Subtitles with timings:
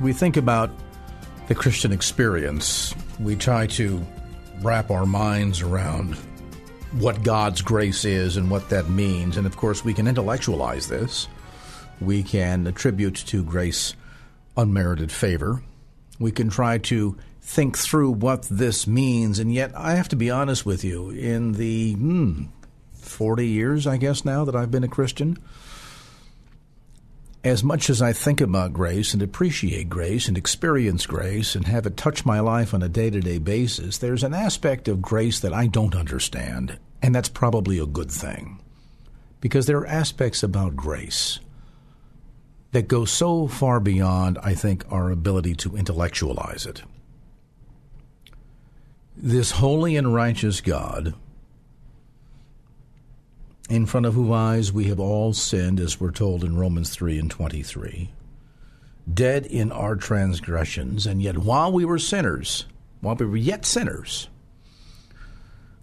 [0.00, 0.70] we think about
[1.48, 4.04] the Christian experience, we try to
[4.60, 6.14] wrap our minds around
[6.92, 9.36] what God's grace is and what that means.
[9.36, 11.28] And of course, we can intellectualize this.
[12.00, 13.94] We can attribute to grace
[14.56, 15.62] unmerited favor.
[16.18, 19.38] We can try to think through what this means.
[19.38, 22.44] And yet, I have to be honest with you, in the hmm,
[22.94, 25.38] 40 years, I guess, now that I've been a Christian,
[27.48, 31.86] as much as I think about grace and appreciate grace and experience grace and have
[31.86, 35.40] it touch my life on a day to day basis, there's an aspect of grace
[35.40, 38.60] that I don't understand, and that's probably a good thing.
[39.40, 41.40] Because there are aspects about grace
[42.72, 46.82] that go so far beyond, I think, our ability to intellectualize it.
[49.16, 51.14] This holy and righteous God
[53.68, 57.18] in front of whose eyes we have all sinned, as we're told in Romans 3
[57.18, 58.10] and 23,
[59.12, 62.64] dead in our transgressions, and yet while we were sinners,
[63.00, 64.28] while we were yet sinners,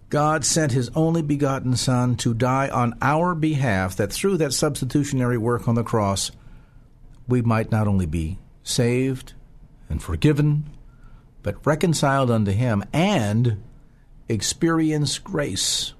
[0.08, 5.38] God sent his only begotten Son to die on our behalf, that through that substitutionary
[5.38, 6.30] work on the cross,
[7.26, 9.32] we might not only be saved
[9.88, 10.70] and forgiven,
[11.42, 13.62] but reconciled unto him and
[14.28, 15.92] experience grace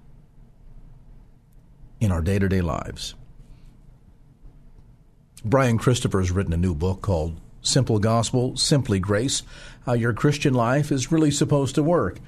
[2.00, 3.14] in our day to day lives.
[5.44, 9.42] Brian Christopher has written a new book called Simple Gospel, Simply Grace
[9.84, 12.18] How Your Christian Life is Really Supposed to Work.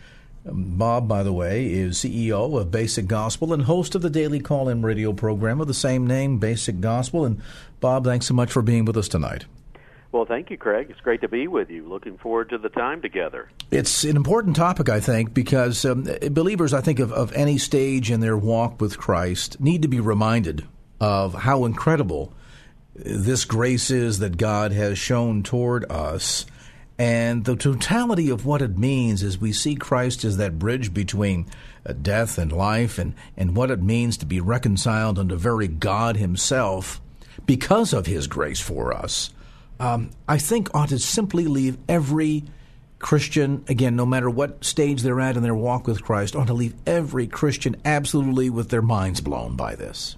[0.48, 4.40] Um, Bob, by the way, is CEO of Basic Gospel and host of the daily
[4.40, 7.24] call in radio program of the same name, Basic Gospel.
[7.24, 7.42] And
[7.80, 9.44] Bob, thanks so much for being with us tonight.
[10.10, 10.86] Well, thank you, Craig.
[10.88, 11.86] It's great to be with you.
[11.86, 13.50] Looking forward to the time together.
[13.70, 18.10] It's an important topic, I think, because um, believers, I think, of, of any stage
[18.10, 20.66] in their walk with Christ need to be reminded
[20.98, 22.32] of how incredible
[22.94, 26.46] this grace is that God has shown toward us.
[26.98, 31.46] And the totality of what it means as we see Christ as that bridge between
[31.84, 36.16] uh, death and life, and, and what it means to be reconciled unto very God
[36.16, 37.00] Himself
[37.44, 39.30] because of His grace for us
[39.80, 42.44] um, I think ought to simply leave every
[42.98, 46.54] Christian, again, no matter what stage they're at in their walk with Christ, ought to
[46.54, 50.16] leave every Christian absolutely with their minds blown by this.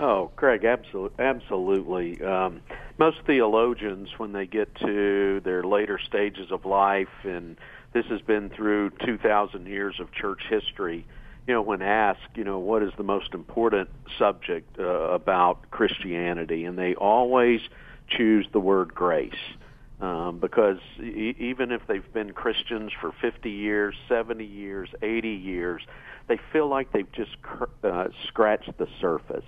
[0.00, 1.24] Oh, Craig, absolutely.
[1.24, 2.22] absolutely.
[2.22, 2.60] Um,
[2.98, 7.56] most theologians, when they get to their later stages of life, and
[7.92, 11.06] this has been through 2,000 years of church history,
[11.46, 16.64] you know, when asked, you know, what is the most important subject uh, about Christianity,
[16.64, 17.60] and they always–
[18.08, 19.32] choose the word grace.
[20.00, 25.82] Um, because e- even if they've been Christians for 50 years, 70 years, 80 years,
[26.26, 29.44] they feel like they've just cr- uh, scratched the surface.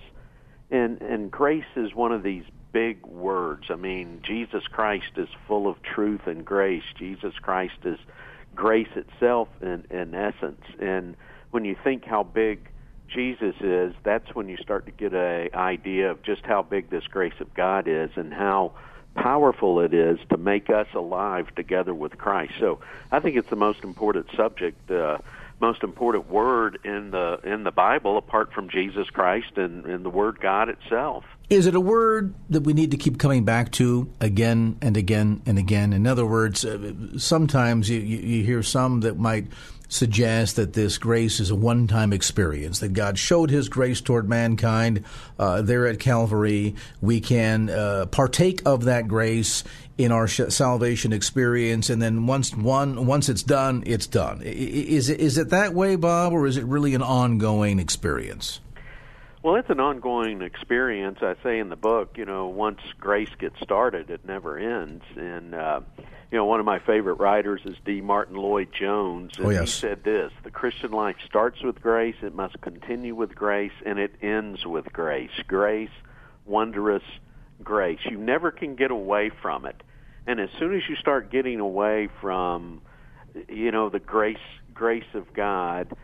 [0.70, 3.66] And and grace is one of these big words.
[3.70, 6.84] I mean, Jesus Christ is full of truth and grace.
[6.96, 7.98] Jesus Christ is
[8.54, 10.62] grace itself in in essence.
[10.80, 11.16] And
[11.50, 12.68] when you think how big
[13.08, 17.06] Jesus is, that's when you start to get a idea of just how big this
[17.06, 18.72] grace of God is and how
[19.14, 22.52] powerful it is to make us alive together with Christ.
[22.60, 25.18] So I think it's the most important subject, uh,
[25.60, 30.10] most important word in the in the Bible, apart from Jesus Christ and, and the
[30.10, 31.24] Word God itself.
[31.48, 35.42] Is it a word that we need to keep coming back to again and again
[35.46, 35.92] and again?
[35.92, 39.46] In other words, uh, sometimes you, you hear some that might
[39.88, 44.28] suggest that this grace is a one time experience, that God showed his grace toward
[44.28, 45.04] mankind
[45.38, 46.74] uh, there at Calvary.
[47.00, 49.64] We can uh, partake of that grace
[49.98, 54.42] in our salvation experience, and then once one once it's done, it's done.
[54.42, 58.60] Is is it that way, Bob, or is it really an ongoing experience?
[59.46, 61.18] Well, it's an ongoing experience.
[61.22, 65.04] I say in the book, you know, once grace gets started, it never ends.
[65.14, 65.82] And uh,
[66.32, 68.00] you know, one of my favorite writers is D.
[68.00, 69.60] Martyn Lloyd-Jones, and oh, yes.
[69.60, 74.00] he said this: "The Christian life starts with grace, it must continue with grace, and
[74.00, 75.30] it ends with grace.
[75.46, 75.90] Grace,
[76.44, 77.04] wondrous
[77.62, 78.00] grace.
[78.04, 79.80] You never can get away from it.
[80.26, 82.82] And as soon as you start getting away from,
[83.48, 84.38] you know, the grace
[84.74, 85.96] grace of God."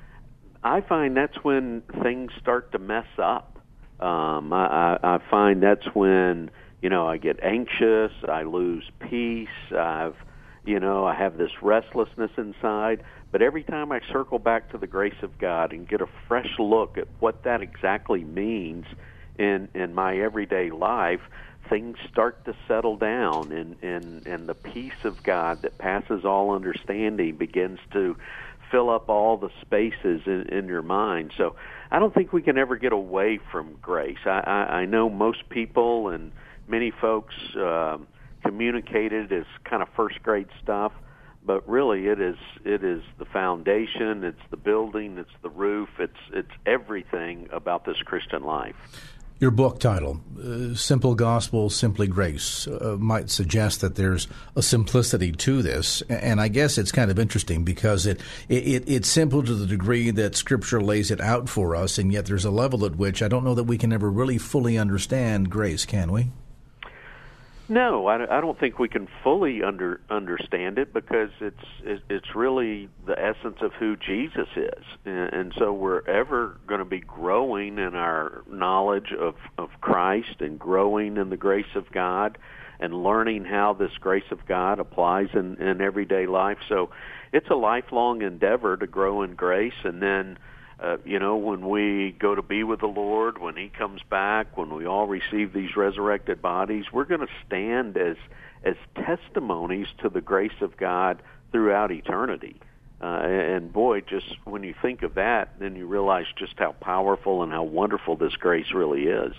[0.62, 3.58] I find that's when things start to mess up.
[4.00, 6.50] Um, I, I find that's when
[6.80, 10.16] you know I get anxious, I lose peace, I've
[10.64, 13.02] you know I have this restlessness inside.
[13.30, 16.50] But every time I circle back to the grace of God and get a fresh
[16.58, 18.84] look at what that exactly means
[19.38, 21.20] in in my everyday life,
[21.68, 26.54] things start to settle down and and and the peace of God that passes all
[26.54, 28.16] understanding begins to
[28.72, 31.32] fill up all the spaces in, in your mind.
[31.36, 31.54] So
[31.92, 34.18] I don't think we can ever get away from grace.
[34.24, 36.32] I, I, I know most people and
[36.66, 38.08] many folks um,
[38.42, 40.92] communicate it as kind of first grade stuff,
[41.44, 46.18] but really it is it is the foundation, it's the building, it's the roof, it's
[46.32, 48.76] it's everything about this Christian life.
[49.42, 55.32] Your book title, uh, Simple Gospel, Simply Grace, uh, might suggest that there's a simplicity
[55.32, 56.00] to this.
[56.02, 60.12] And I guess it's kind of interesting because it, it, it's simple to the degree
[60.12, 63.26] that Scripture lays it out for us, and yet there's a level at which I
[63.26, 66.30] don't know that we can ever really fully understand grace, can we?
[67.72, 72.90] No, I, I don't think we can fully under understand it because it's it's really
[73.06, 77.78] the essence of who Jesus is, and, and so we're ever going to be growing
[77.78, 82.36] in our knowledge of of Christ and growing in the grace of God,
[82.78, 86.58] and learning how this grace of God applies in in everyday life.
[86.68, 86.90] So,
[87.32, 90.36] it's a lifelong endeavor to grow in grace, and then
[90.82, 94.56] uh, you know, when we go to be with the Lord, when He comes back,
[94.56, 98.16] when we all receive these resurrected bodies, we're going to stand as
[98.64, 102.60] as testimonies to the grace of God throughout eternity.
[103.00, 107.42] Uh, and boy, just when you think of that, then you realize just how powerful
[107.42, 109.34] and how wonderful this grace really is.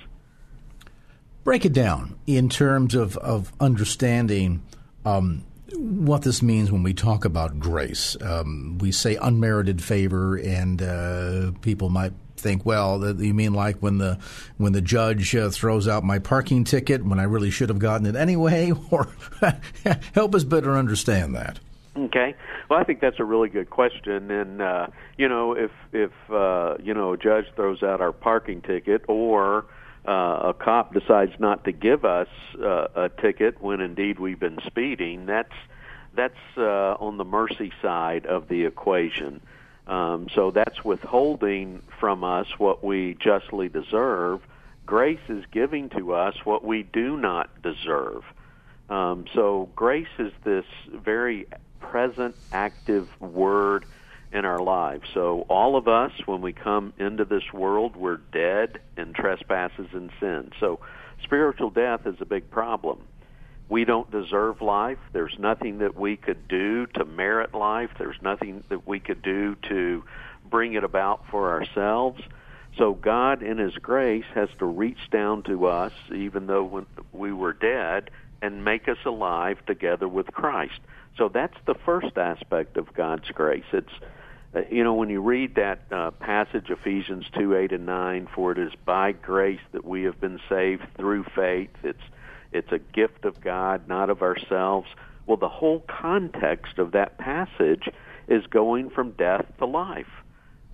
[1.46, 4.64] Break it down in terms of, of understanding
[5.06, 8.18] um, what this means when we talk about grace.
[8.22, 13.98] Um, we say unmerited favor, and uh, people might think, well, you mean like when
[13.98, 14.20] the
[14.58, 18.06] when the judge uh, throws out my parking ticket when I really should have gotten
[18.06, 18.72] it anyway?
[18.92, 19.08] Or
[20.14, 21.60] help us better understand that.
[21.98, 22.36] Okay.
[22.70, 24.88] Well, I think that's a really good question, and uh,
[25.18, 29.66] you know, if if uh, you know a judge throws out our parking ticket, or
[30.08, 32.28] uh, a cop decides not to give us
[32.62, 35.54] uh, a ticket when indeed we've been speeding, that's
[36.16, 39.42] that's uh, on the mercy side of the equation.
[39.88, 44.42] Um, so that's withholding from us what we justly deserve.
[44.86, 48.24] Grace is giving to us what we do not deserve.
[48.90, 51.48] Um, so grace is this very
[51.80, 53.86] present, active word
[54.34, 55.04] in our lives.
[55.14, 60.10] So all of us, when we come into this world, we're dead in trespasses and
[60.20, 60.52] sin.
[60.60, 60.80] So
[61.24, 63.00] spiritual death is a big problem.
[63.70, 64.98] We don't deserve life.
[65.14, 67.92] There's nothing that we could do to merit life.
[67.98, 70.04] There's nothing that we could do to
[70.50, 72.22] bring it about for ourselves.
[72.78, 77.54] So God, in His grace, has to reach down to us, even though we were
[77.54, 78.10] dead,
[78.42, 80.80] and make us alive together with Christ.
[81.18, 83.64] So that's the first aspect of God's grace.
[83.72, 83.94] It's
[84.70, 88.60] you know when you read that uh, passage Ephesians two eight and nine, for it
[88.60, 91.72] is by grace that we have been saved through faith.
[91.84, 92.04] It's
[92.52, 94.88] it's a gift of God, not of ourselves.
[95.26, 97.90] Well, the whole context of that passage
[98.28, 100.08] is going from death to life.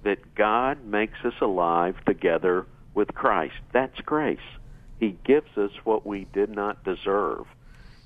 [0.03, 3.55] That God makes us alive together with Christ.
[3.71, 4.39] That's grace.
[4.99, 7.45] He gives us what we did not deserve.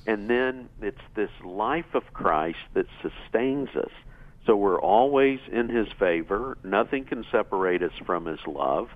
[0.06, 3.92] And then it's this life of Christ that sustains us.
[4.46, 6.58] So we're always in His favor.
[6.64, 8.90] Nothing can separate us from His love.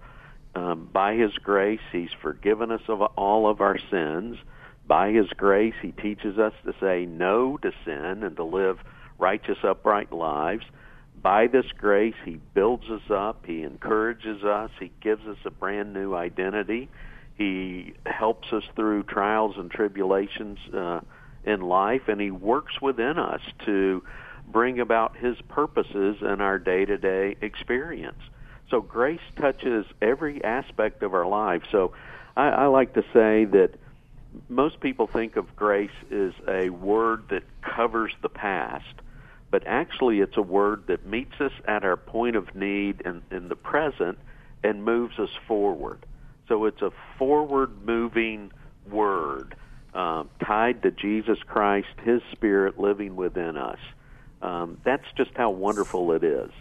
[0.55, 4.37] Um, by His grace, He's forgiven us of all of our sins.
[4.87, 8.79] By His grace, He teaches us to say no to sin and to live
[9.17, 10.63] righteous, upright lives.
[11.21, 13.45] By this grace, He builds us up.
[13.45, 14.71] He encourages us.
[14.79, 16.89] He gives us a brand new identity.
[17.37, 21.01] He helps us through trials and tribulations uh,
[21.45, 24.03] in life, and He works within us to
[24.47, 28.21] bring about His purposes in our day to day experience.
[28.69, 31.63] So grace touches every aspect of our life.
[31.71, 31.93] So
[32.35, 33.71] I, I like to say that
[34.49, 38.93] most people think of grace as a word that covers the past,
[39.49, 43.47] but actually it's a word that meets us at our point of need in, in
[43.47, 44.17] the present
[44.63, 46.05] and moves us forward.
[46.47, 48.51] So it's a forward moving
[48.89, 49.55] word
[49.93, 53.79] um, tied to Jesus Christ, His Spirit living within us.
[54.41, 56.51] Um, that's just how wonderful it is.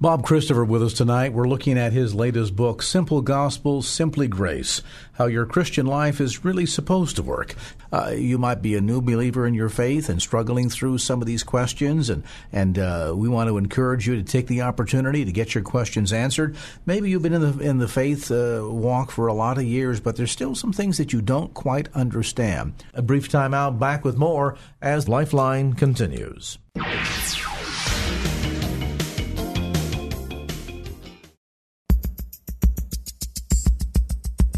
[0.00, 1.32] Bob Christopher with us tonight.
[1.32, 6.44] We're looking at his latest book, Simple Gospel, Simply Grace How Your Christian Life is
[6.44, 7.54] Really Supposed to Work.
[7.92, 11.28] Uh, you might be a new believer in your faith and struggling through some of
[11.28, 15.32] these questions, and, and uh, we want to encourage you to take the opportunity to
[15.32, 16.56] get your questions answered.
[16.84, 20.00] Maybe you've been in the, in the faith uh, walk for a lot of years,
[20.00, 22.74] but there's still some things that you don't quite understand.
[22.94, 26.58] A brief time out, back with more as Lifeline continues.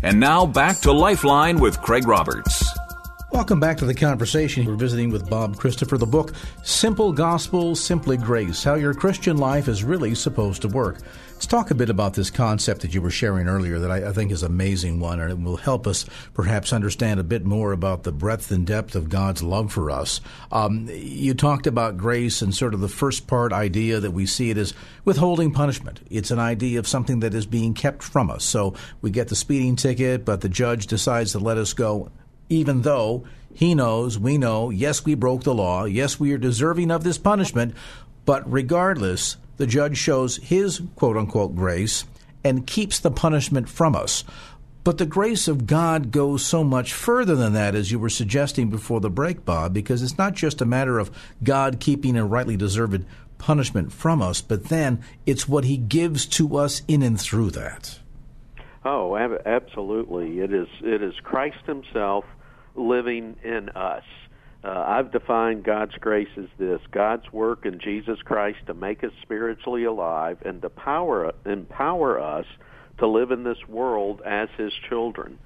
[0.03, 2.65] And now back to Lifeline with Craig Roberts.
[3.33, 4.65] Welcome back to the conversation.
[4.65, 5.99] We're visiting with Bob Christopher.
[5.99, 6.33] The book,
[6.63, 11.01] Simple Gospel, Simply Grace How Your Christian Life is Really Supposed to Work.
[11.37, 14.13] Let's talk a bit about this concept that you were sharing earlier that I, I,
[14.13, 17.73] think is an amazing one, and it will help us perhaps understand a bit more
[17.73, 20.23] about the breadth and depth of God's love for us.
[20.51, 24.49] Um, you talked about grace and sort of the first part idea that we see
[24.49, 24.73] it as
[25.05, 26.01] withholding punishment.
[26.09, 28.43] It's an idea of something that is being kept from us.
[28.43, 32.11] So we get the speeding ticket, but the judge decides to let us go
[32.49, 36.91] even though he knows, we know, yes, we broke the law, yes, we are deserving
[36.91, 37.75] of this punishment,
[38.27, 42.05] but regardless, the judge shows his quote unquote grace
[42.45, 44.23] and keeps the punishment from us.
[44.85, 48.71] But the grace of God goes so much further than that, as you were suggesting
[48.71, 51.11] before the break, Bob, because it's not just a matter of
[51.43, 53.05] God keeping a rightly deserved
[53.39, 57.99] punishment from us, but then it's what He gives to us in and through that.
[58.85, 60.39] Oh, ab- absolutely!
[60.39, 60.69] It is.
[60.83, 62.25] It is Christ Himself
[62.77, 64.05] living in us.
[64.67, 69.13] Uh, I've defined God's grace as this God's work in Jesus Christ to make us
[69.23, 72.47] spiritually alive and to power, empower us
[72.99, 75.39] to live in this world as His children.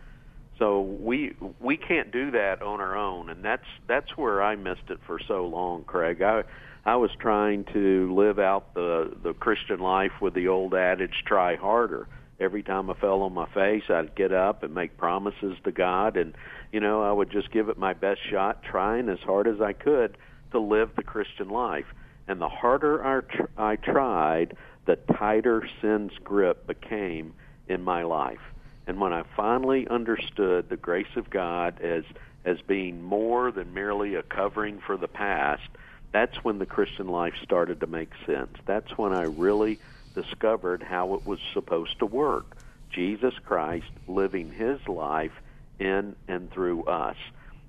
[0.58, 4.88] So we we can't do that on our own, and that's that's where I missed
[4.88, 6.22] it for so long, Craig.
[6.22, 6.44] I
[6.86, 11.56] I was trying to live out the the Christian life with the old adage, "Try
[11.56, 12.08] harder."
[12.38, 16.16] Every time I fell on my face, I'd get up and make promises to God
[16.16, 16.34] and
[16.72, 19.72] you know, I would just give it my best shot, trying as hard as I
[19.72, 20.16] could
[20.52, 21.86] to live the Christian life.
[22.28, 27.34] And the harder I, tr- I tried, the tighter sin's grip became
[27.68, 28.40] in my life.
[28.86, 32.04] And when I finally understood the grace of God as
[32.44, 35.68] as being more than merely a covering for the past,
[36.10, 38.56] that's when the Christian life started to make sense.
[38.64, 39.78] That's when I really
[40.14, 42.56] discovered how it was supposed to work.
[42.90, 45.34] Jesus Christ living his life
[45.80, 47.16] in and through us.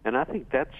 [0.04, 0.76] And I think that's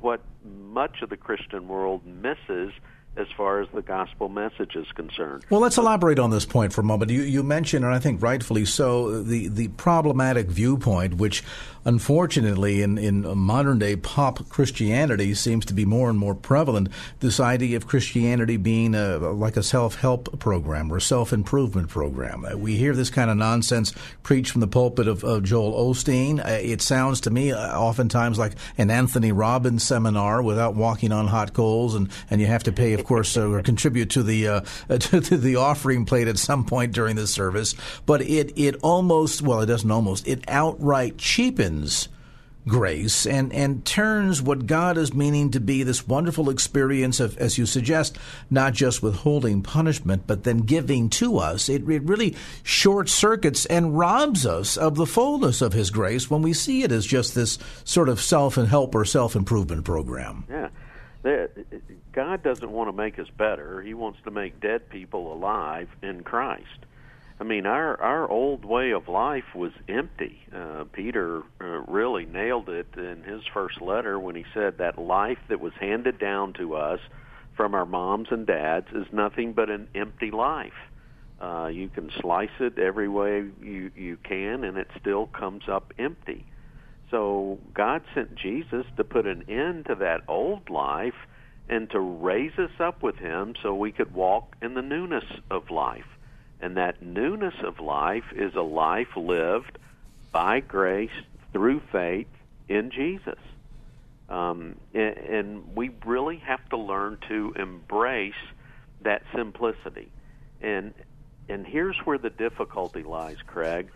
[0.00, 2.72] what much of the Christian world misses
[3.16, 5.44] as far as the gospel message is concerned.
[5.50, 7.10] Well, let's elaborate on this point for a moment.
[7.10, 11.44] You, you mentioned, and I think rightfully so, the, the problematic viewpoint, which
[11.84, 16.88] unfortunately in, in modern day pop Christianity seems to be more and more prevalent.
[17.20, 21.88] This idea of Christianity being a, like a self help program or a self improvement
[21.88, 22.44] program.
[22.44, 23.92] Uh, we hear this kind of nonsense
[24.22, 26.44] preached from the pulpit of, of Joel Osteen.
[26.44, 31.26] Uh, it sounds to me uh, oftentimes like an Anthony Robbins seminar without walking on
[31.28, 34.60] hot coals, and, and you have to pay, of course, or contribute to the uh,
[34.98, 37.74] to the offering plate at some point during the service.
[38.06, 42.08] But it it almost well, it doesn't almost it outright cheapens
[42.66, 47.58] grace and, and turns what God is meaning to be this wonderful experience of, as
[47.58, 48.16] you suggest,
[48.48, 51.68] not just withholding punishment, but then giving to us.
[51.68, 56.40] It, it really short circuits and robs us of the fullness of His grace when
[56.40, 60.44] we see it as just this sort of self and help or self improvement program.
[60.48, 60.70] Yeah.
[62.12, 63.80] God doesn't want to make us better.
[63.82, 66.84] He wants to make dead people alive in Christ.
[67.40, 70.38] I mean, our our old way of life was empty.
[70.54, 75.38] Uh, Peter uh, really nailed it in his first letter when he said that life
[75.48, 77.00] that was handed down to us
[77.56, 80.72] from our moms and dads is nothing but an empty life.
[81.40, 85.92] Uh, you can slice it every way you you can, and it still comes up
[85.98, 86.46] empty.
[87.10, 91.14] So God sent Jesus to put an end to that old life
[91.68, 95.70] and to raise us up with Him so we could walk in the newness of
[95.70, 96.06] life.
[96.60, 99.78] And that newness of life is a life lived
[100.32, 101.10] by grace
[101.52, 102.28] through faith
[102.68, 103.38] in Jesus.
[104.28, 108.34] Um, and, and we really have to learn to embrace
[109.02, 110.10] that simplicity.
[110.60, 110.94] And
[111.48, 113.90] and here's where the difficulty lies, Craig.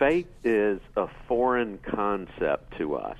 [0.00, 3.18] Faith is a foreign concept to us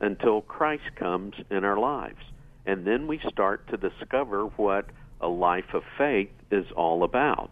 [0.00, 2.24] until Christ comes in our lives.
[2.64, 4.86] And then we start to discover what
[5.20, 7.50] a life of faith is all about.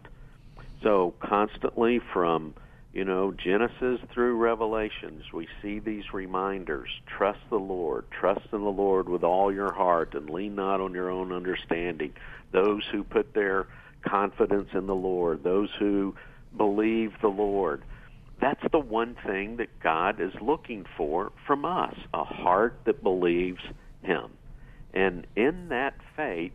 [0.81, 2.55] So constantly from
[2.93, 6.89] you know, Genesis through Revelations, we see these reminders.
[7.05, 8.05] Trust the Lord.
[8.09, 12.13] Trust in the Lord with all your heart and lean not on your own understanding.
[12.53, 13.67] Those who put their
[14.01, 16.15] confidence in the Lord, those who
[16.57, 17.83] believe the Lord.
[18.39, 23.61] That's the one thing that God is looking for from us a heart that believes
[24.03, 24.31] Him.
[24.93, 26.51] And in that faith,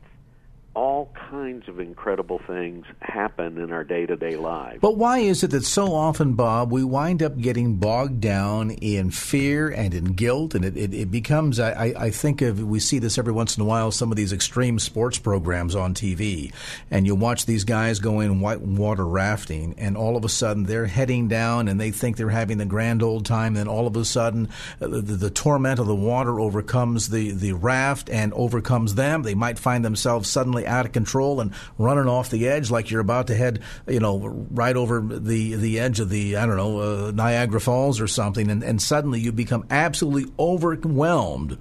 [0.75, 4.79] all kinds of incredible things happen in our day to day lives.
[4.81, 9.11] But why is it that so often, Bob, we wind up getting bogged down in
[9.11, 10.55] fear and in guilt?
[10.55, 13.63] And it, it, it becomes, I, I think of, we see this every once in
[13.63, 16.53] a while, some of these extreme sports programs on TV.
[16.91, 20.87] And you watch these guys going white water rafting, and all of a sudden they're
[20.87, 23.55] heading down and they think they're having the grand old time.
[23.55, 24.49] Then all of a sudden,
[24.81, 29.23] uh, the, the, the torment of the water overcomes the, the raft and overcomes them.
[29.23, 33.01] They might find themselves suddenly out of control and running off the edge like you're
[33.01, 34.19] about to head, you know,
[34.51, 38.51] right over the the edge of the I don't know uh, Niagara Falls or something,
[38.51, 41.59] and, and suddenly you become absolutely overwhelmed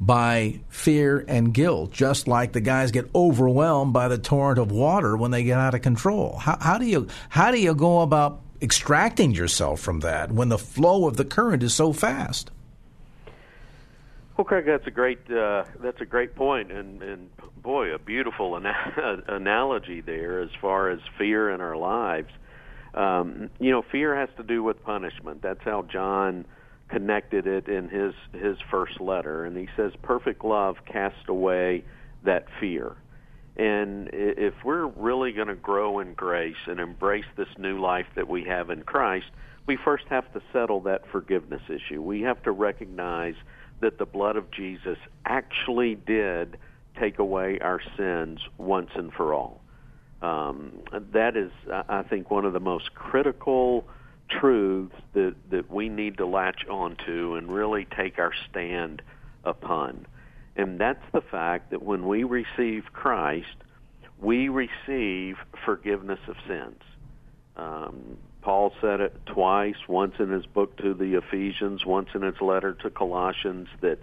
[0.00, 5.16] by fear and guilt, just like the guys get overwhelmed by the torrent of water
[5.16, 6.36] when they get out of control.
[6.36, 10.58] How, how do you how do you go about extracting yourself from that when the
[10.58, 12.50] flow of the current is so fast?
[14.36, 17.30] Well, Craig, that's a great uh, that's a great point, and and
[17.62, 22.28] boy, a beautiful ana- analogy there as far as fear in our lives.
[22.92, 25.40] Um, you know, fear has to do with punishment.
[25.40, 26.44] That's how John
[26.88, 31.84] connected it in his his first letter, and he says, "Perfect love casts away
[32.24, 32.94] that fear."
[33.56, 38.28] And if we're really going to grow in grace and embrace this new life that
[38.28, 39.30] we have in Christ,
[39.66, 42.02] we first have to settle that forgiveness issue.
[42.02, 43.34] We have to recognize
[43.80, 46.58] that the blood of Jesus actually did
[46.98, 49.60] take away our sins once and for all.
[50.22, 50.72] Um,
[51.12, 53.86] that is, I think, one of the most critical
[54.28, 59.02] truths that, that we need to latch onto and really take our stand
[59.44, 60.06] upon.
[60.56, 63.56] And that's the fact that when we receive Christ,
[64.20, 66.80] we receive forgiveness of sins.
[67.56, 72.40] Um, Paul said it twice, once in his book to the Ephesians, once in his
[72.40, 73.98] letter to Colossians, that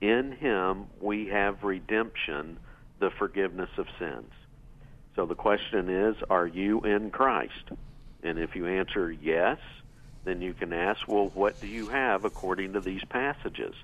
[0.00, 2.56] in him we have redemption,
[3.00, 4.30] the forgiveness of sins.
[5.16, 7.72] So the question is, are you in Christ?
[8.22, 9.58] And if you answer yes,
[10.22, 13.74] then you can ask, well, what do you have according to these passages?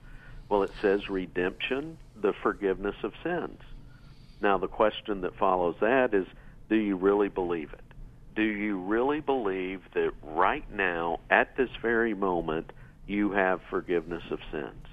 [0.49, 3.61] Well, it says redemption, the forgiveness of sins.
[4.41, 6.29] Now, the question that follows that is,
[6.69, 7.81] do you really believe it?
[8.37, 9.46] do you really believe
[9.95, 12.73] that right now, at this very moment,
[13.07, 14.87] you have forgiveness of sins?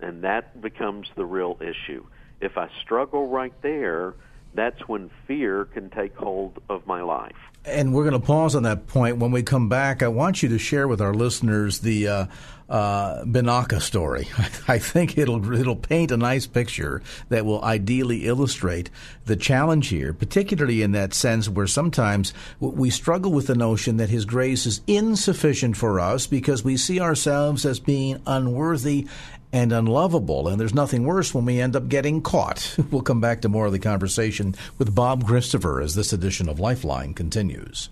[0.00, 2.04] And that becomes the real issue.
[2.40, 4.14] If I struggle right there,
[4.58, 7.36] that's when fear can take hold of my life.
[7.64, 9.18] And we're going to pause on that point.
[9.18, 12.26] When we come back, I want you to share with our listeners the uh,
[12.68, 14.28] uh, Binaca story.
[14.68, 18.90] I think it'll it'll paint a nice picture that will ideally illustrate
[19.26, 24.10] the challenge here, particularly in that sense where sometimes we struggle with the notion that
[24.10, 29.06] His grace is insufficient for us because we see ourselves as being unworthy
[29.52, 30.48] and unlovable.
[30.48, 32.76] And there's nothing worse when we end up getting caught.
[32.90, 36.58] We'll come back to more of the conversation with Bob Christopher as this edition of
[36.58, 37.90] Lifeline continues.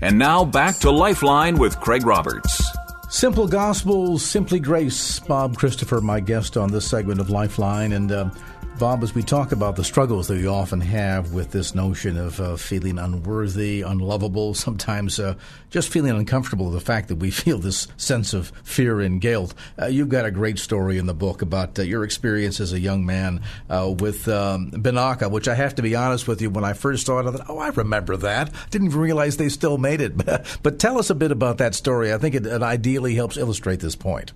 [0.00, 2.62] And now back to Lifeline with Craig Roberts.
[3.08, 5.18] Simple Gospels, Simply Grace.
[5.20, 7.92] Bob Christopher, my guest on this segment of Lifeline.
[7.92, 8.30] And uh,
[8.78, 12.40] Bob, as we talk about the struggles that we often have with this notion of
[12.40, 15.34] uh, feeling unworthy, unlovable, sometimes uh,
[15.68, 19.52] just feeling uncomfortable with the fact that we feel this sense of fear and guilt,
[19.82, 22.78] uh, you've got a great story in the book about uh, your experience as a
[22.78, 26.64] young man uh, with um, Binaca, which I have to be honest with you, when
[26.64, 28.52] I first saw it, I thought, oh, I remember that.
[28.70, 30.16] Didn't even realize they still made it.
[30.62, 32.12] but tell us a bit about that story.
[32.12, 34.32] I think it, it ideally helps illustrate this point.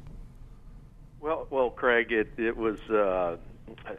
[1.21, 3.37] Well, well, Craig, it, it was uh,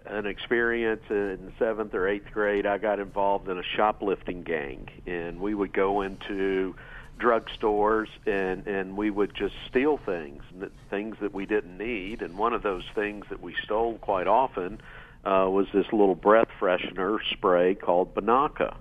[0.05, 2.65] an experience in seventh or eighth grade.
[2.65, 6.75] I got involved in a shoplifting gang, and we would go into
[7.19, 10.43] drugstores and and we would just steal things,
[10.89, 12.21] things that we didn't need.
[12.21, 14.81] And one of those things that we stole quite often
[15.23, 18.75] uh, was this little breath freshener spray called Binaca.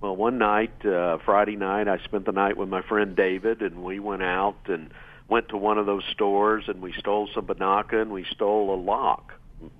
[0.00, 3.82] Well, one night, uh, Friday night, I spent the night with my friend David, and
[3.82, 4.90] we went out and
[5.28, 8.78] went to one of those stores, and we stole some Binaca, and we stole a
[8.80, 9.32] lock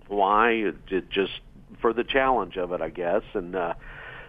[0.08, 0.50] why?
[0.50, 1.40] It just
[1.80, 3.22] for the challenge of it, I guess.
[3.34, 3.74] And uh,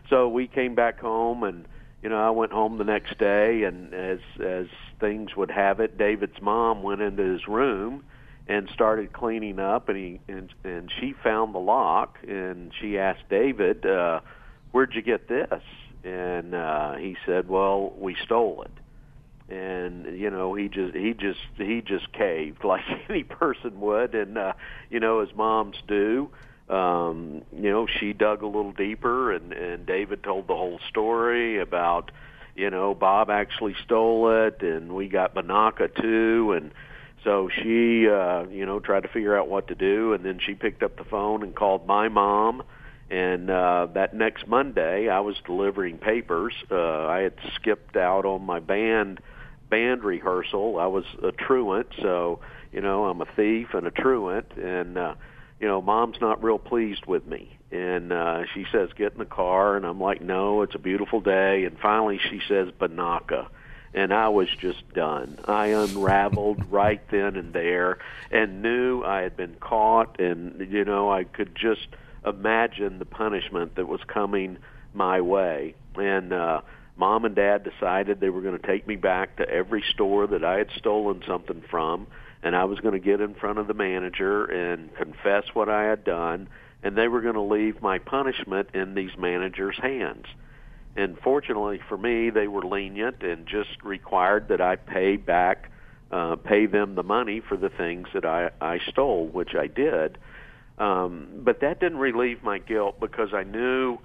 [0.10, 1.66] so we came back home, and
[2.02, 4.68] you know, I went home the next day, and as as
[5.00, 8.04] things would have it, David's mom went into his room
[8.50, 13.30] and started cleaning up and he and and she found the lock and she asked
[13.30, 14.20] David uh
[14.72, 15.62] where'd you get this
[16.04, 18.72] and uh he said well we stole it
[19.50, 24.38] and you know he just he just he just caved like any person would and
[24.38, 24.54] uh
[24.90, 26.30] you know as moms do
[26.70, 31.60] um you know she dug a little deeper and and David told the whole story
[31.60, 32.12] about
[32.56, 36.72] you know Bob actually stole it and we got Binaca too and
[37.24, 40.54] so she, uh, you know, tried to figure out what to do, and then she
[40.54, 42.64] picked up the phone and called my mom.
[43.10, 46.54] And uh, that next Monday, I was delivering papers.
[46.72, 49.20] Uh, I had skipped out on my band
[49.70, 50.80] band rehearsal.
[50.80, 52.40] I was a truant, so
[52.72, 55.16] you know I'm a thief and a truant, and uh,
[55.60, 57.58] you know mom's not real pleased with me.
[57.72, 61.22] And uh, she says, "Get in the car," and I'm like, "No, it's a beautiful
[61.22, 63.48] day." And finally, she says, "Binaca."
[63.94, 65.38] and I was just done.
[65.46, 68.00] I unraveled right then and there
[68.32, 71.88] and knew I had been caught and you know I could just
[72.26, 74.58] imagine the punishment that was coming
[74.94, 75.76] my way.
[75.96, 76.62] And uh
[77.00, 80.44] mom and dad decided they were going to take me back to every store that
[80.44, 82.08] I had stolen something from
[82.44, 85.84] and I was going to get in front of the manager and confess what I
[85.84, 86.50] had done
[86.84, 90.26] and they were going to leave my punishment in these managers' hands.
[90.96, 95.72] And fortunately for me, they were lenient and just required that I pay back,
[96.12, 100.18] uh, pay them the money for the things that I, I stole, which I did.
[100.78, 104.00] Um, but that didn't relieve my guilt because I knew,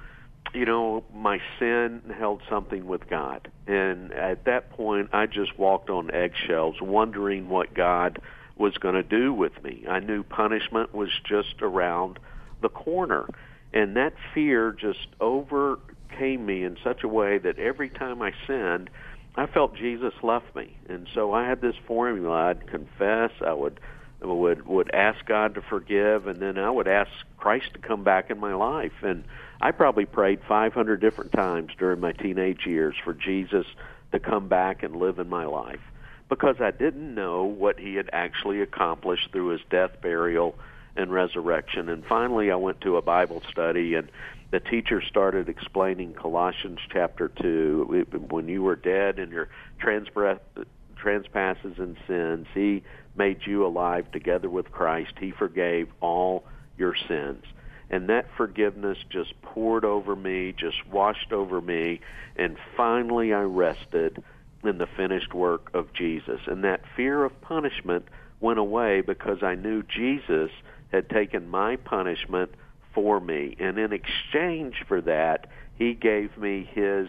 [0.55, 3.51] you know, my sin held something with God.
[3.67, 8.21] And at that point, I just walked on eggshells, wondering what God
[8.57, 9.85] was going to do with me.
[9.89, 12.19] I knew punishment was just around
[12.63, 13.27] the corner.
[13.73, 18.91] And that fear just overcame me in such a way that every time I sinned,
[19.37, 22.51] I felt Jesus left me, and so I had this formula.
[22.51, 23.33] I'd confess.
[23.45, 23.81] I would
[24.23, 28.31] would would ask God to forgive, and then I would ask Christ to come back
[28.31, 29.03] in my life.
[29.03, 29.25] And
[29.61, 33.67] I probably prayed 500 different times during my teenage years for Jesus
[34.13, 35.81] to come back and live in my life
[36.29, 40.57] because I didn't know what he had actually accomplished through his death, burial,
[40.97, 41.89] and resurrection.
[41.89, 44.09] And finally, I went to a Bible study, and
[44.51, 48.07] the teacher started explaining Colossians chapter 2.
[48.31, 52.83] When you were dead in your trespasses and sins, he
[53.17, 55.13] made you alive together with Christ.
[55.19, 56.45] He forgave all
[56.79, 57.45] your sins.
[57.95, 62.01] And that forgiveness just poured over me, just washed over me,
[62.35, 64.21] and finally I rested
[64.65, 66.41] in the finished work of Jesus.
[66.49, 68.09] And that fear of punishment
[68.41, 70.51] went away because I knew Jesus
[70.91, 72.51] had taken my punishment
[72.93, 73.55] for me.
[73.61, 75.47] And in exchange for that,
[75.79, 77.07] he gave me his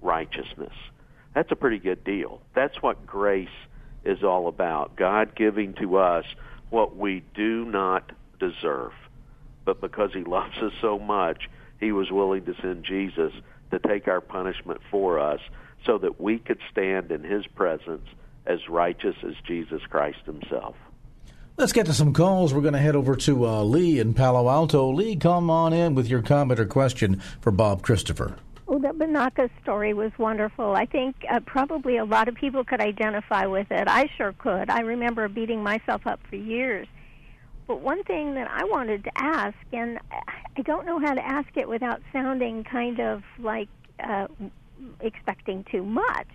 [0.00, 0.74] righteousness.
[1.34, 2.42] That's a pretty good deal.
[2.54, 3.48] That's what grace
[4.04, 4.94] is all about.
[4.94, 6.26] God giving to us
[6.70, 8.92] what we do not deserve.
[9.68, 13.34] But because he loves us so much, he was willing to send Jesus
[13.70, 15.40] to take our punishment for us
[15.84, 18.08] so that we could stand in his presence
[18.46, 20.74] as righteous as Jesus Christ himself.
[21.58, 22.54] Let's get to some calls.
[22.54, 24.90] We're going to head over to uh, Lee in Palo Alto.
[24.90, 28.36] Lee, come on in with your comment or question for Bob Christopher.
[28.68, 30.74] Oh, the Binaca story was wonderful.
[30.76, 33.86] I think uh, probably a lot of people could identify with it.
[33.86, 34.70] I sure could.
[34.70, 36.88] I remember beating myself up for years.
[37.68, 41.48] But one thing that I wanted to ask, and I don't know how to ask
[41.54, 43.68] it without sounding kind of like
[44.02, 44.26] uh,
[45.00, 46.26] expecting too much,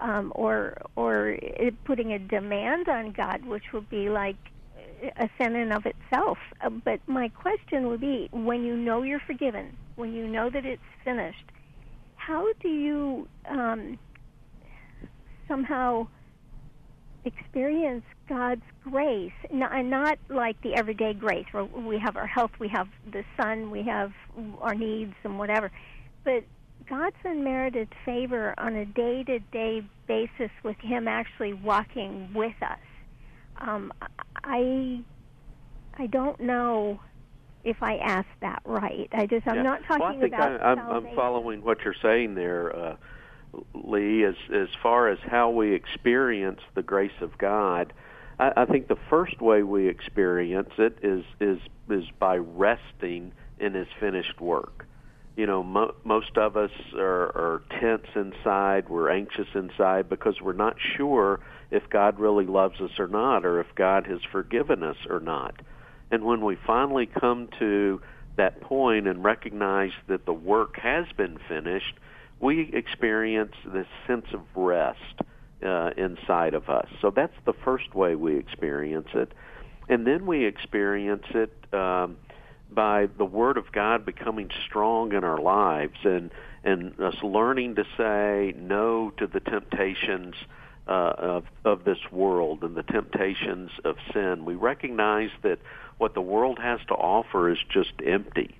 [0.00, 1.38] um, or or
[1.84, 4.36] putting a demand on God, which would be like,
[5.16, 6.38] a sin in of itself.
[6.60, 10.64] Uh, but my question would be when you know you're forgiven, when you know that
[10.64, 11.44] it's finished,
[12.16, 13.98] how do you um,
[15.48, 16.06] somehow
[17.24, 19.32] experience God's grace?
[19.50, 23.70] and not like the everyday grace where we have our health, we have the sun,
[23.70, 24.12] we have
[24.60, 25.70] our needs and whatever,
[26.24, 26.44] but
[26.88, 32.78] God's unmerited favor on a day to day basis with Him actually walking with us
[33.60, 33.92] um,
[34.44, 35.00] I
[35.98, 37.00] I don't know
[37.64, 39.08] if I asked that right.
[39.12, 39.62] I just I'm yeah.
[39.62, 40.60] not talking well, I think about.
[40.60, 42.96] I, I'm, I'm following what you're saying there, uh,
[43.74, 44.24] Lee.
[44.24, 47.92] As as far as how we experience the grace of God,
[48.38, 51.58] I, I think the first way we experience it is is
[51.90, 54.86] is by resting in His finished work.
[55.36, 58.88] You know, mo- most of us are, are tense inside.
[58.88, 63.60] We're anxious inside because we're not sure if God really loves us or not, or
[63.60, 65.60] if God has forgiven us or not.
[66.10, 68.00] And when we finally come to
[68.36, 71.94] that point and recognize that the work has been finished,
[72.40, 75.20] we experience this sense of rest
[75.64, 76.88] uh, inside of us.
[77.00, 79.32] So that's the first way we experience it.
[79.88, 82.16] and then we experience it um,
[82.70, 86.30] by the Word of God becoming strong in our lives, and
[86.64, 90.34] and us learning to say no to the temptations
[90.88, 94.44] uh, of of this world and the temptations of sin.
[94.44, 95.58] We recognize that
[95.98, 98.58] what the world has to offer is just empty.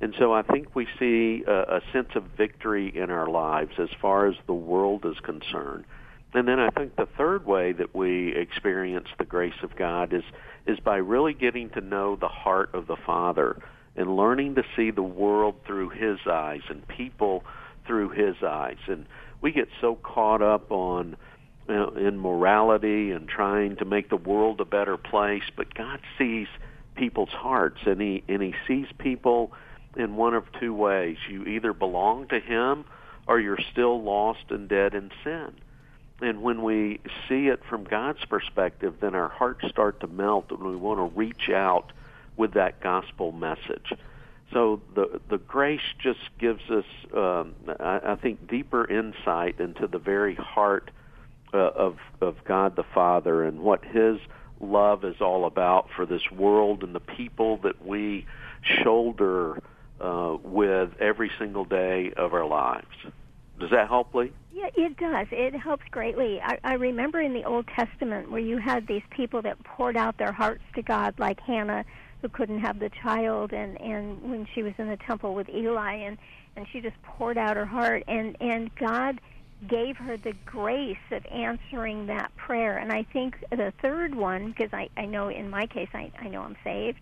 [0.00, 3.90] And so I think we see a, a sense of victory in our lives as
[4.00, 5.84] far as the world is concerned.
[6.34, 10.24] And then I think the third way that we experience the grace of God is
[10.66, 13.60] is by really getting to know the heart of the Father
[13.96, 17.44] and learning to see the world through his eyes and people
[17.86, 18.78] through his eyes.
[18.86, 19.06] And
[19.40, 21.16] we get so caught up on
[21.68, 26.00] you know, in morality and trying to make the world a better place, but God
[26.16, 26.46] sees
[26.94, 29.52] people's hearts and he and he sees people
[29.96, 31.16] in one of two ways.
[31.28, 32.84] You either belong to him
[33.26, 35.54] or you're still lost and dead in sin.
[36.22, 40.62] And when we see it from God's perspective, then our hearts start to melt and
[40.62, 41.92] we want to reach out
[42.36, 43.92] with that gospel message.
[44.52, 49.98] So the the grace just gives us, um, I, I think, deeper insight into the
[49.98, 50.90] very heart
[51.54, 54.18] uh, of of God the Father and what His
[54.60, 58.26] love is all about for this world and the people that we
[58.62, 59.60] shoulder
[60.00, 62.86] uh, with every single day of our lives.
[63.62, 64.32] Does that help, Lee?
[64.52, 65.28] Yeah, it does.
[65.30, 66.40] It helps greatly.
[66.42, 70.18] I, I remember in the Old Testament where you had these people that poured out
[70.18, 71.84] their hearts to God, like Hannah,
[72.22, 75.94] who couldn't have the child, and and when she was in the temple with Eli,
[75.94, 76.18] and
[76.56, 79.20] and she just poured out her heart, and and God
[79.68, 82.78] gave her the grace of answering that prayer.
[82.78, 86.26] And I think the third one, because I I know in my case I I
[86.26, 86.98] know I'm saved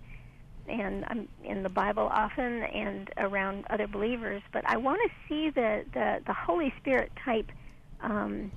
[0.70, 5.50] and I'm in the Bible often and around other believers, but I want to see
[5.50, 7.50] the, the, the Holy Spirit type,
[8.00, 8.50] um,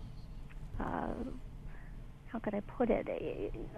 [0.80, 1.08] uh,
[2.28, 3.08] how could I put it,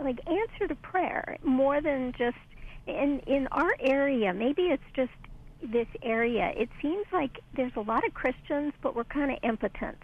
[0.02, 2.38] like answer to prayer more than just
[2.88, 4.34] in in our area.
[4.34, 5.12] Maybe it's just
[5.62, 6.54] this area.
[6.56, 9.98] It seems like there's a lot of Christians, but we're kind of impotent.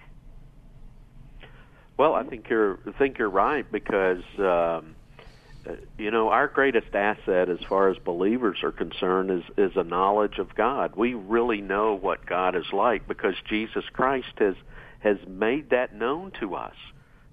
[1.98, 4.24] Well, I think you're I think you're right because.
[4.40, 4.96] Um,
[5.98, 10.38] you know our greatest asset as far as believers are concerned is is a knowledge
[10.40, 10.94] of God.
[10.96, 14.56] We really know what God is like because Jesus Christ has
[15.00, 16.76] has made that known to us.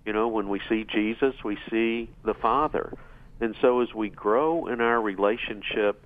[0.05, 2.93] You know, when we see Jesus, we see the Father.
[3.41, 6.05] And so as we grow in our relationship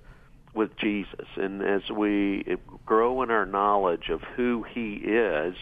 [0.53, 5.55] with Jesus and as we grow in our knowledge of who he is,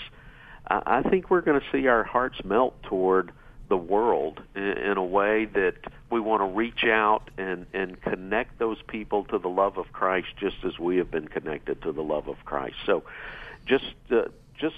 [0.67, 3.32] I think we're going to see our hearts melt toward
[3.71, 5.75] the world in, in a way that
[6.12, 10.27] we want to reach out and, and connect those people to the love of Christ
[10.38, 12.75] just as we have been connected to the love of Christ.
[12.86, 13.03] So
[13.65, 14.23] just uh,
[14.60, 14.75] just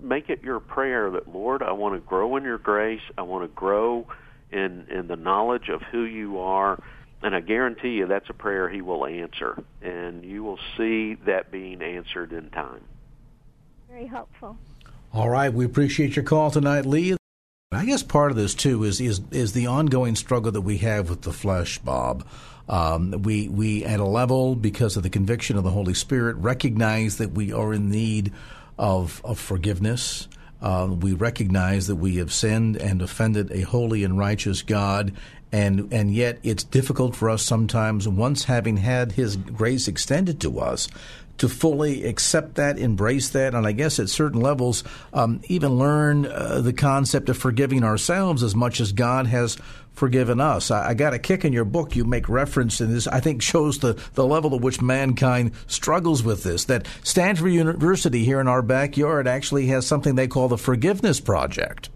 [0.00, 3.00] make it your prayer that Lord, I want to grow in your grace.
[3.16, 4.06] I want to grow
[4.52, 6.78] in in the knowledge of who you are.
[7.22, 9.64] And I guarantee you that's a prayer he will answer.
[9.80, 12.84] And you will see that being answered in time.
[13.88, 14.58] Very helpful.
[15.14, 15.50] All right.
[15.50, 17.16] We appreciate your call tonight, Lee.
[17.72, 21.10] I guess part of this too is is is the ongoing struggle that we have
[21.10, 22.24] with the flesh, Bob.
[22.68, 27.16] Um, we we at a level because of the conviction of the Holy Spirit recognize
[27.16, 28.32] that we are in need
[28.78, 30.28] of of forgiveness.
[30.62, 35.12] Uh, we recognize that we have sinned and offended a holy and righteous God,
[35.50, 38.06] and and yet it's difficult for us sometimes.
[38.06, 40.86] Once having had His grace extended to us,
[41.38, 46.26] to fully accept that, embrace that, and I guess at certain levels, um, even learn
[46.26, 49.56] uh, the concept of forgiving ourselves as much as God has
[49.92, 50.70] forgiven us.
[50.70, 51.96] I, I, got a kick in your book.
[51.96, 56.22] You make reference, and this I think shows the, the level at which mankind struggles
[56.22, 56.64] with this.
[56.66, 61.88] That Stanford University here in our backyard actually has something they call the Forgiveness Project.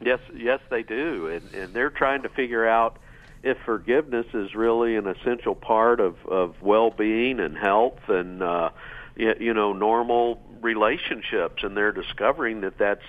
[0.00, 2.98] Yes, yes, they do, and, and they're trying to figure out
[3.46, 8.70] if forgiveness is really an essential part of of well-being and health and uh
[9.16, 13.04] you know normal relationships and they're discovering that that's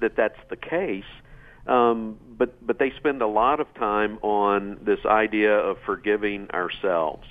[0.00, 1.04] that that's the case
[1.66, 7.26] um but but they spend a lot of time on this idea of forgiving ourselves.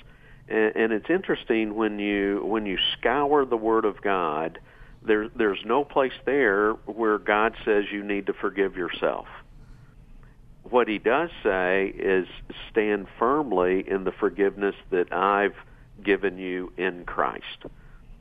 [0.48, 4.60] And, and it's interesting when you when you scour the word of god
[5.02, 9.26] there there's no place there where god says you need to forgive yourself
[10.72, 12.26] what he does say is
[12.70, 15.54] stand firmly in the forgiveness that I've
[16.02, 17.66] given you in Christ.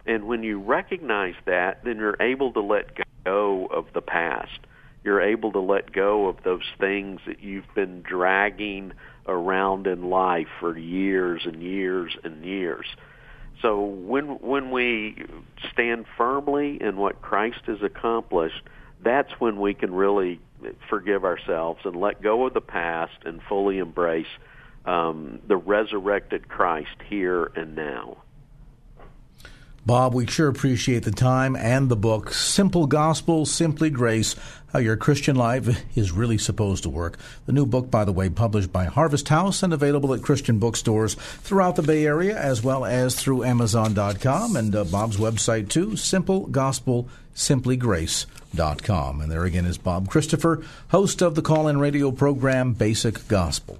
[0.05, 2.89] And when you recognize that, then you're able to let
[3.23, 4.59] go of the past.
[5.03, 8.93] You're able to let go of those things that you've been dragging
[9.27, 12.85] around in life for years and years and years.
[13.61, 15.23] So when when we
[15.71, 18.61] stand firmly in what Christ has accomplished,
[19.03, 20.39] that's when we can really
[20.89, 24.28] forgive ourselves and let go of the past and fully embrace
[24.86, 28.17] um, the resurrected Christ here and now.
[29.83, 34.35] Bob, we sure appreciate the time and the book, Simple Gospel, Simply Grace
[34.71, 37.17] How Your Christian Life is Really Supposed to Work.
[37.47, 41.15] The new book, by the way, published by Harvest House and available at Christian bookstores
[41.15, 46.45] throughout the Bay Area as well as through Amazon.com and uh, Bob's website too, Simple
[46.45, 49.19] Gospel, Simply Grace.com.
[49.19, 53.79] And there again is Bob Christopher, host of the call in radio program Basic Gospel.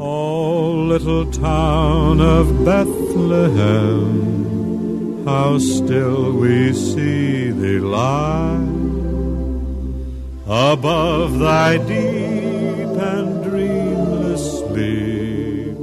[0.00, 4.14] Oh, little town of Bethlehem,
[5.24, 8.62] how still we see thee lie
[10.46, 15.74] above thy deep and dreamless sleep.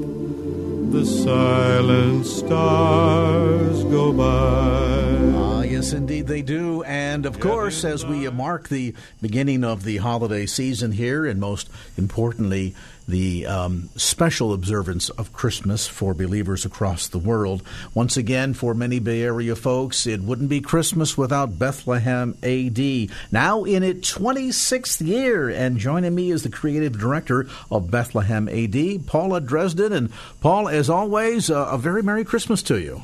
[0.93, 4.94] The silent stars go by.
[5.85, 6.81] Yes, indeed they do.
[6.81, 11.69] And of course, as we mark the beginning of the holiday season here, and most
[11.95, 12.73] importantly,
[13.07, 17.61] the um, special observance of Christmas for believers across the world.
[17.93, 23.11] Once again, for many Bay Area folks, it wouldn't be Christmas without Bethlehem AD.
[23.31, 29.05] Now in its 26th year, and joining me is the creative director of Bethlehem AD,
[29.05, 29.93] Paula Dresden.
[29.93, 33.03] And Paul, as always, uh, a very Merry Christmas to you.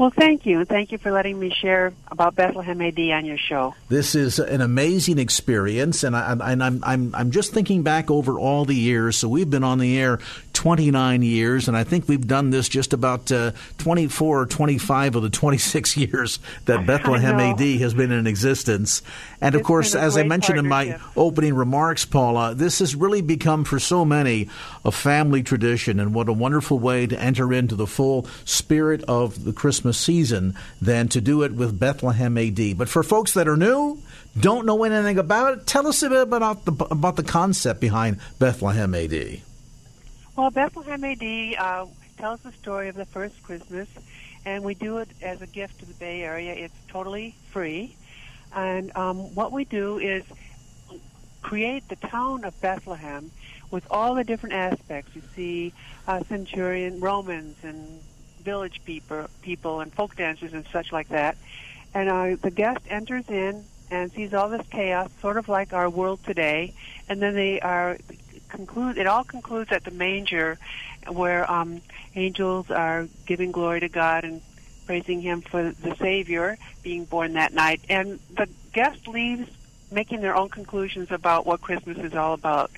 [0.00, 3.36] Well, thank you, and thank you for letting me share about Bethlehem AD on your
[3.36, 3.74] show.
[3.90, 8.38] This is an amazing experience, and, I, and I'm, I'm, I'm just thinking back over
[8.38, 9.18] all the years.
[9.18, 10.18] So we've been on the air
[10.54, 15.22] 29 years, and I think we've done this just about uh, 24 or 25 of
[15.22, 19.02] the 26 years that Bethlehem AD has been in existence.
[19.42, 23.64] And of course, as I mentioned in my opening remarks, Paula, this has really become
[23.64, 24.48] for so many
[24.82, 29.44] a family tradition, and what a wonderful way to enter into the full spirit of
[29.44, 32.78] the Christmas season than to do it with Bethlehem AD.
[32.78, 33.98] But for folks that are new,
[34.38, 38.18] don't know anything about it, tell us a bit about the about the concept behind
[38.38, 39.40] Bethlehem AD.
[40.36, 43.88] Well, Bethlehem AD uh, tells the story of the first Christmas,
[44.44, 46.54] and we do it as a gift to the Bay Area.
[46.54, 47.96] It's totally free.
[48.54, 50.24] And um, what we do is
[51.42, 53.30] create the town of Bethlehem
[53.70, 55.14] with all the different aspects.
[55.14, 55.72] You see
[56.06, 58.00] uh, centurion Romans and
[58.40, 61.36] village people, people and folk dancers and such like that.
[61.94, 65.90] And uh, the guest enters in and sees all this chaos, sort of like our
[65.90, 66.74] world today.
[67.08, 67.98] And then they are
[68.48, 68.98] conclude.
[68.98, 70.58] It all concludes at the manger,
[71.08, 71.80] where um,
[72.14, 74.42] angels are giving glory to God and
[74.86, 77.80] praising Him for the Savior being born that night.
[77.88, 79.48] And the guest leaves
[79.92, 82.70] making their own conclusions about what Christmas is all about,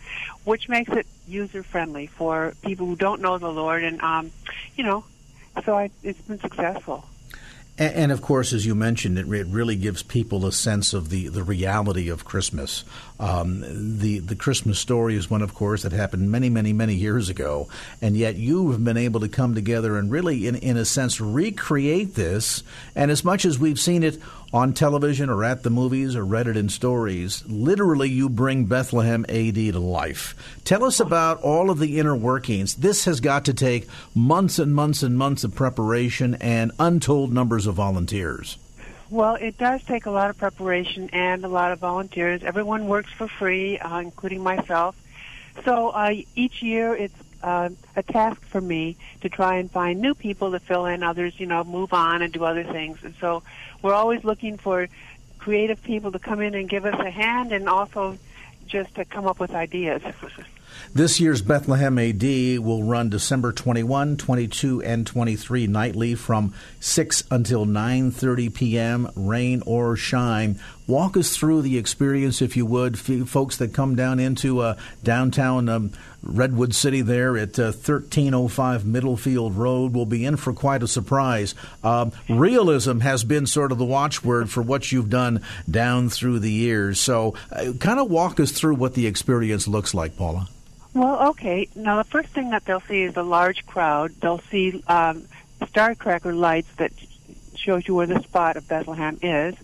[0.44, 3.84] which makes it user friendly for people who don't know the Lord.
[3.84, 4.30] And um,
[4.76, 5.04] you know,
[5.64, 7.04] so I, it's been successful.
[7.78, 11.08] And, and of course, as you mentioned, it, it really gives people a sense of
[11.08, 12.84] the, the reality of Christmas.
[13.18, 17.28] Um, the the Christmas story is one, of course, that happened many, many, many years
[17.28, 17.68] ago,
[18.00, 21.20] and yet you have been able to come together and really, in in a sense,
[21.20, 22.62] recreate this.
[22.94, 24.18] And as much as we've seen it
[24.52, 29.24] on television or at the movies or read it in stories, literally, you bring Bethlehem
[29.28, 30.34] AD to life.
[30.64, 32.74] Tell us about all of the inner workings.
[32.74, 37.66] This has got to take months and months and months of preparation and untold numbers
[37.66, 38.58] of volunteers.
[39.10, 42.42] Well, it does take a lot of preparation and a lot of volunteers.
[42.42, 44.96] Everyone works for free, uh, including myself.
[45.64, 50.14] So uh, each year it's uh, a task for me to try and find new
[50.14, 51.02] people to fill in.
[51.02, 52.98] Others, you know, move on and do other things.
[53.02, 53.42] And so
[53.82, 54.88] we're always looking for
[55.38, 58.18] creative people to come in and give us a hand and also
[58.66, 60.02] just to come up with ideas.
[60.94, 62.22] This year's Bethlehem AD
[62.58, 69.10] will run December 21, 22, and 23 nightly from 6 until 9:30 p.m.
[69.14, 70.58] rain or shine.
[70.86, 72.98] Walk us through the experience if you would.
[72.98, 75.92] Folks that come down into uh, downtown um,
[76.22, 81.54] Redwood City there at uh, 1305 Middlefield Road will be in for quite a surprise.
[81.84, 86.52] Um, realism has been sort of the watchword for what you've done down through the
[86.52, 87.00] years.
[87.00, 90.48] So, uh, kind of walk us through what the experience looks like, Paula.
[90.94, 91.68] Well, okay.
[91.74, 94.12] Now, the first thing that they'll see is a large crowd.
[94.20, 95.26] They'll see um,
[95.68, 96.92] star cracker lights that
[97.54, 99.54] shows you where the spot of Bethlehem is,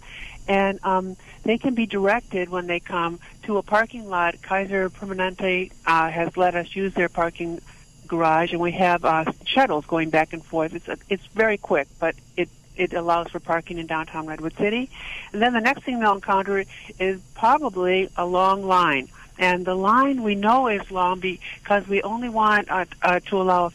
[0.49, 4.40] and um, they can be directed when they come to a parking lot.
[4.42, 7.61] Kaiser Permanente uh, has let us use their parking
[8.07, 10.74] garage, and we have uh, shuttles going back and forth.
[10.74, 14.88] It's it's very quick, but it it allows for parking in downtown Redwood City.
[15.32, 16.64] And then the next thing they'll encounter
[16.99, 19.09] is probably a long line.
[19.36, 23.72] And the line we know is long because we only want uh, uh, to allow,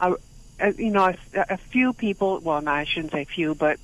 [0.00, 0.14] a,
[0.60, 2.40] a, you know, a, a few people.
[2.40, 3.80] Well, no, I shouldn't say few, but uh,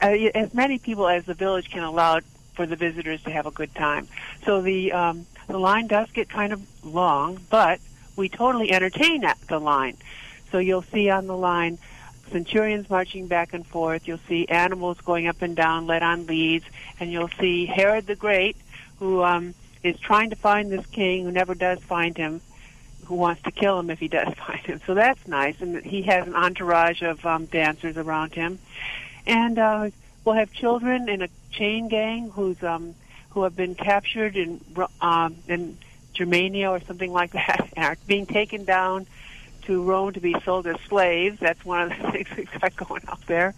[0.00, 2.20] as many people as the village can allow
[2.54, 4.08] for the visitors to have a good time.
[4.44, 7.80] So the um, the line does get kind of long, but
[8.16, 9.96] we totally entertain at the line.
[10.50, 11.78] So you'll see on the line
[12.30, 14.06] centurions marching back and forth.
[14.08, 16.64] You'll see animals going up and down, led on leads,
[17.00, 18.56] and you'll see Herod the Great,
[18.98, 22.40] who um, is trying to find this king who never does find him,
[23.06, 24.80] who wants to kill him if he does find him.
[24.86, 28.58] So that's nice, and he has an entourage of um, dancers around him,
[29.26, 29.90] and uh,
[30.24, 32.94] we'll have children in a chain gang who's um,
[33.30, 34.60] who have been captured in
[35.00, 35.78] um, in
[36.12, 39.06] Germania or something like that, and are being taken down
[39.62, 41.38] to Rome to be sold as slaves.
[41.40, 43.54] That's one of the things we've got going up there.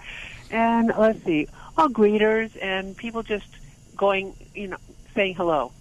[0.50, 3.48] And let's see, all greeters and people just
[3.96, 4.76] going, you know,
[5.14, 5.72] saying hello,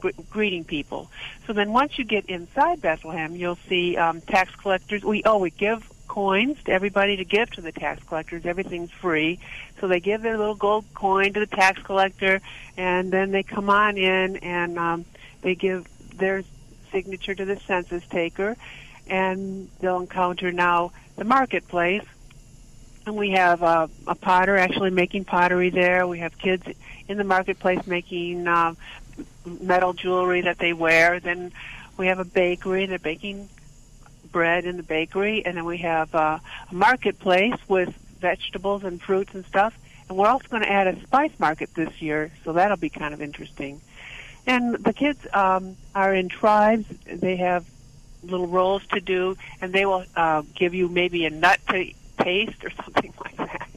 [0.00, 1.10] gr- greeting people.
[1.46, 5.04] So then once you get inside Bethlehem, you'll see um, tax collectors.
[5.04, 8.46] We oh, we give coins to everybody to give to the tax collectors.
[8.46, 9.38] Everything's free.
[9.80, 12.40] So they give their little gold coin to the tax collector,
[12.76, 15.04] and then they come on in and um,
[15.42, 15.86] they give
[16.16, 16.42] their
[16.90, 18.56] signature to the census taker,
[19.06, 22.04] and they'll encounter now the marketplace.
[23.06, 26.06] And we have uh, a potter actually making pottery there.
[26.06, 26.64] We have kids
[27.08, 28.74] in the marketplace making uh,
[29.60, 31.20] metal jewelry that they wear.
[31.20, 31.52] Then
[31.96, 32.86] we have a bakery.
[32.86, 33.48] They're baking
[34.30, 35.44] bread in the bakery.
[35.44, 36.38] And then we have uh,
[36.70, 39.78] a marketplace with vegetables and fruits and stuff.
[40.08, 43.12] And we're also going to add a spice market this year, so that'll be kind
[43.12, 43.80] of interesting.
[44.46, 46.86] And the kids um, are in tribes.
[47.04, 47.66] They have
[48.22, 52.64] little rolls to do, and they will uh, give you maybe a nut to taste
[52.64, 53.68] or something like that.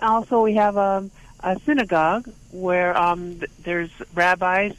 [0.00, 1.10] Also, we have a,
[1.40, 4.74] a synagogue where um, there's rabbis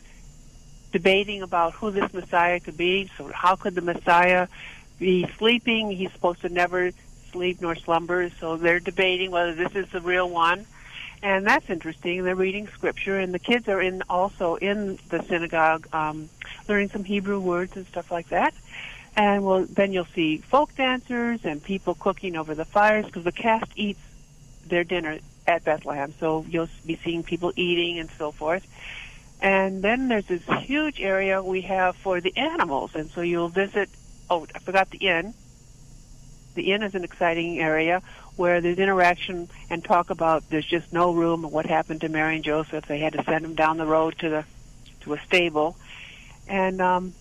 [0.91, 3.09] debating about who this Messiah could be.
[3.17, 4.47] So, how could the Messiah
[4.99, 5.91] be sleeping?
[5.91, 6.91] He's supposed to never
[7.31, 8.29] sleep nor slumber.
[8.39, 10.65] So, they're debating whether this is the real one.
[11.21, 12.23] And that's interesting.
[12.23, 16.29] They're reading scripture, and the kids are in also in the synagogue, um,
[16.69, 18.53] learning some Hebrew words and stuff like that
[19.19, 23.33] and well, then you'll see folk dancers and people cooking over the fires because the
[23.33, 23.99] cast eats
[24.65, 26.13] their dinner at Bethlehem.
[26.19, 28.65] So you'll be seeing people eating and so forth.
[29.41, 33.89] And then there's this huge area we have for the animals, and so you'll visit.
[34.29, 35.33] Oh, I forgot the inn.
[36.55, 38.01] The inn is an exciting area
[38.35, 42.35] where there's interaction and talk about there's just no room and what happened to Mary
[42.35, 42.85] and Joseph.
[42.85, 44.45] They had to send them down the road to the
[45.01, 45.77] to a stable,
[46.47, 47.13] and um,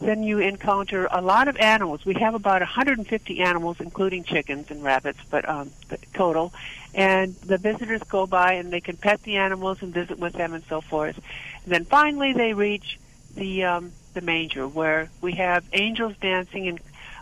[0.00, 2.04] then you encounter a lot of animals.
[2.04, 5.70] We have about 150 animals, including chickens and rabbits, but um,
[6.12, 6.52] total.
[6.94, 10.52] And the visitors go by and they can pet the animals and visit with them
[10.52, 11.16] and so forth.
[11.64, 12.98] And then finally, they reach
[13.34, 16.80] the um, the manger where we have angels dancing and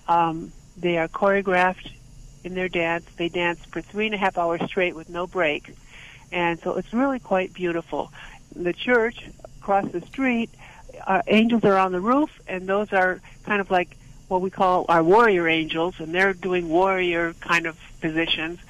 [0.09, 1.93] um, they are choreographed
[2.45, 3.05] in their dance.
[3.17, 5.75] They dance for three and a half hours straight with no break,
[6.33, 8.13] and so it's really quite beautiful.
[8.55, 9.25] The church
[9.61, 10.51] across the street
[11.07, 13.97] uh, angels are on the roof, and those are kind of like
[14.29, 18.61] what we call our warrior angels, and they're doing warrior kind of positions.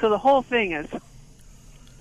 [0.00, 0.86] So the whole thing is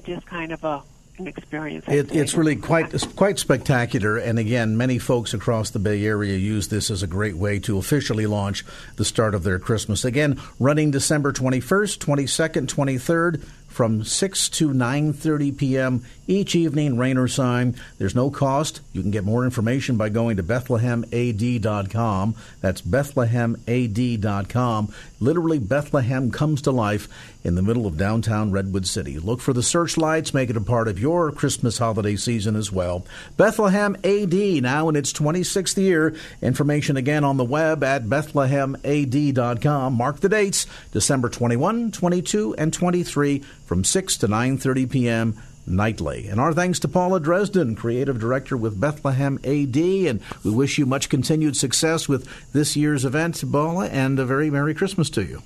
[0.03, 0.81] just kind of a
[1.21, 1.85] an experience.
[1.87, 6.67] It, it's really quite quite spectacular, and again, many folks across the Bay Area use
[6.67, 8.65] this as a great way to officially launch
[8.95, 10.03] the start of their Christmas.
[10.03, 13.41] Again, running December twenty first, twenty second, twenty third
[13.71, 16.05] from 6 to 9:30 p.m.
[16.27, 17.75] each evening, rain or shine.
[17.97, 18.81] There's no cost.
[18.93, 22.35] You can get more information by going to bethlehemad.com.
[22.59, 24.93] That's bethlehemad.com.
[25.19, 27.07] Literally Bethlehem comes to life
[27.43, 29.19] in the middle of downtown Redwood City.
[29.19, 33.05] Look for the searchlights, make it a part of your Christmas holiday season as well.
[33.37, 36.15] Bethlehem AD now in its 26th year.
[36.41, 39.93] Information again on the web at bethlehemad.com.
[39.93, 45.39] Mark the dates: December 21, 22, and 23 from 6 to 9:30 p.m.
[45.65, 46.27] nightly.
[46.27, 50.85] And our thanks to Paula Dresden, creative director with Bethlehem AD, and we wish you
[50.85, 55.41] much continued success with this year's event, Paula, and a very merry Christmas to you.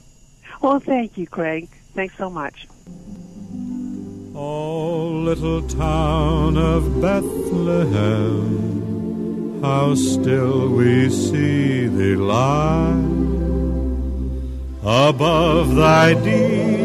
[0.59, 1.69] Well, thank you, Craig.
[1.93, 2.67] Thanks so much.
[4.33, 8.41] Oh, little town of Bethlehem,
[9.61, 12.89] how still we see thee lie
[14.81, 16.84] above thy deep